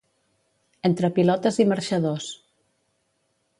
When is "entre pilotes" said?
0.89-1.61